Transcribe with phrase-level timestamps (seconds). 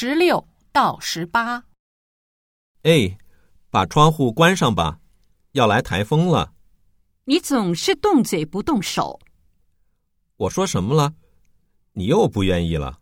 [0.00, 1.64] 十六到十八，
[2.82, 3.18] 哎，
[3.68, 5.00] 把窗户关上吧，
[5.54, 6.52] 要来台风了。
[7.24, 9.18] 你总是动嘴不动手，
[10.36, 11.14] 我说什么了？
[11.94, 13.00] 你又不愿意了？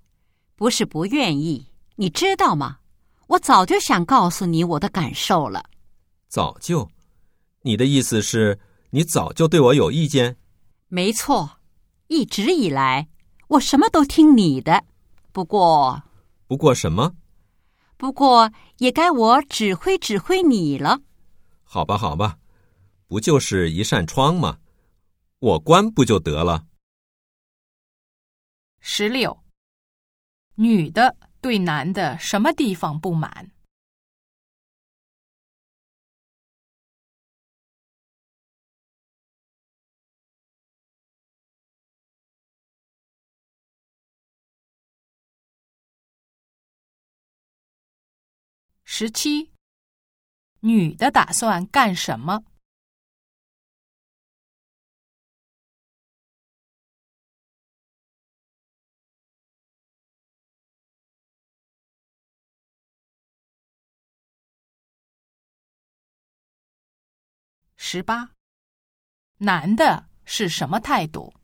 [0.54, 2.78] 不是不愿意，你知道吗？
[3.26, 5.68] 我早就想告诉你我的感受了。
[6.28, 6.90] 早就？
[7.60, 8.58] 你的意思是
[8.88, 10.38] 你早就对我有意见？
[10.88, 11.58] 没错，
[12.06, 13.06] 一直以来
[13.48, 14.82] 我什么都听你的。
[15.30, 16.02] 不过，
[16.46, 17.14] 不过什么？
[17.96, 21.00] 不过也该我指挥指挥你了。
[21.64, 22.38] 好吧，好吧，
[23.08, 24.58] 不就是一扇窗吗？
[25.38, 26.66] 我关不就得了？
[28.80, 29.42] 十六，
[30.54, 33.50] 女的对男的什么地方不满？
[48.98, 49.52] 十七，
[50.60, 52.42] 女的打算干什么？
[67.76, 68.30] 十八，
[69.36, 71.34] 男的是什么态度？